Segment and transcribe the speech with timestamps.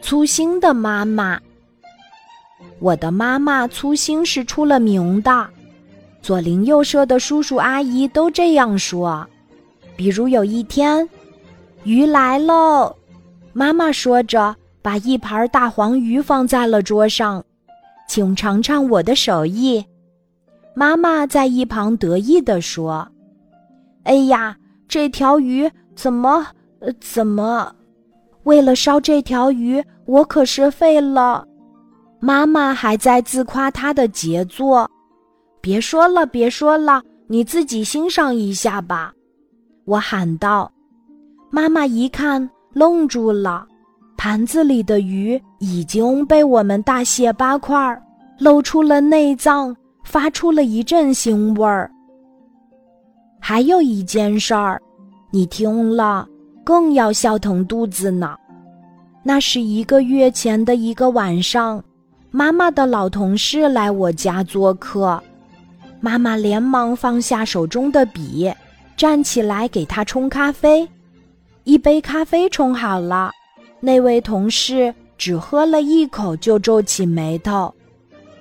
[0.00, 1.40] 粗心的妈妈。
[2.78, 5.48] 我的妈妈粗心是出了名的，
[6.22, 9.26] 左邻右舍的叔叔阿姨都这样说。
[9.96, 11.08] 比如有一天，
[11.82, 12.94] 鱼来喽，
[13.52, 17.44] 妈妈说着，把一盘大黄鱼放在了桌上，
[18.08, 19.84] 请尝尝我的手艺。
[20.74, 23.08] 妈妈在一旁得意地说
[24.04, 26.46] ：“哎呀，这条鱼怎么……
[26.80, 27.74] 呃，怎么？
[28.48, 31.46] 为了烧这条鱼，我可是费了。”
[32.18, 34.90] 妈妈还在自夸她的杰作。
[35.60, 39.12] 别说了，别说了，你自己欣赏一下吧。
[39.84, 40.72] 我喊道
[41.52, 43.66] ：“妈妈一看，愣住了。
[44.16, 48.02] 盘子里的鱼已经被我们大卸八块，
[48.38, 51.90] 露出了内脏，发出了一阵腥味儿。
[53.38, 54.80] 还有一件事儿，
[55.30, 56.26] 你听了
[56.64, 58.36] 更要笑疼肚子呢。
[59.22, 61.82] 那是一个月前的一个晚上，
[62.30, 65.22] 妈妈的老同事来我家做客，
[66.00, 68.52] 妈妈连忙放下手中的笔。”
[68.96, 70.88] 站起来给他冲咖啡，
[71.62, 73.30] 一杯咖啡冲好了，
[73.78, 77.72] 那位同事只喝了一口就皱起眉头。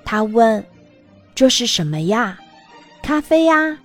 [0.04, 0.66] 他问
[1.36, 2.40] ：“这是什么呀
[3.04, 3.78] ？”“咖啡呀。”“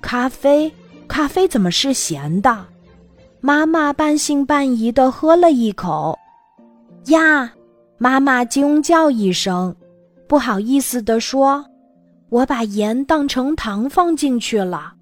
[0.00, 0.72] 咖啡？
[1.06, 2.64] 咖啡怎么是咸的？”
[3.42, 6.18] 妈妈半信半疑的喝了一口。
[7.06, 7.52] 呀！
[7.98, 9.74] 妈妈惊叫一声，
[10.28, 11.64] 不好意思地说
[12.28, 14.92] ：“我把盐当成糖放进去了。”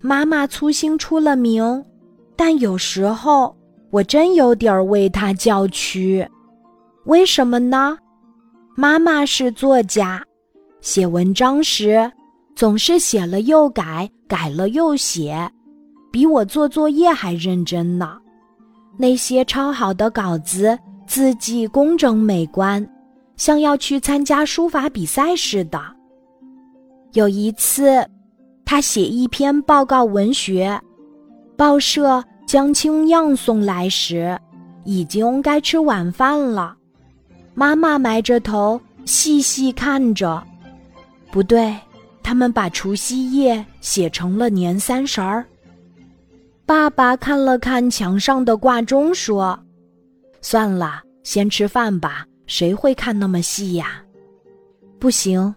[0.00, 1.84] 妈妈粗心出了名，
[2.34, 3.54] 但有时候
[3.90, 6.26] 我真有点为她叫屈。
[7.04, 7.98] 为什么呢？
[8.74, 10.24] 妈妈是作家，
[10.80, 12.10] 写文章时
[12.54, 15.50] 总是写了又改，改了又写，
[16.10, 18.18] 比我做作业还认真呢。
[19.00, 22.86] 那些抄好的稿子，字迹工整美观，
[23.38, 25.80] 像要去参加书法比赛似的。
[27.14, 28.06] 有一次。
[28.62, 30.80] 他写一篇报告文学，
[31.56, 34.38] 报社将清样送来时，
[34.84, 36.76] 已经该吃晚饭了。
[37.52, 40.40] 妈妈埋着头细细看着，
[41.32, 41.74] 不对，
[42.22, 45.44] 他们把除夕夜写成了年三十儿。
[46.70, 49.58] 爸爸看了看墙上的挂钟，说
[50.40, 54.04] ：“算了，先吃饭吧，谁会看那么细呀？”
[55.00, 55.52] 不行，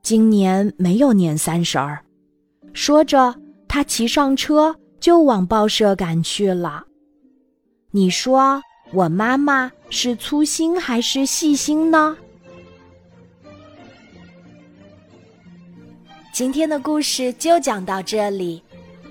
[0.00, 2.02] 今年没有年三十儿。
[2.72, 3.34] 说着，
[3.68, 6.82] 他骑上车就往报社赶去了。
[7.90, 8.62] 你说
[8.94, 12.16] 我妈妈是粗心还是细心呢？
[16.32, 18.62] 今天的故事就讲到这里，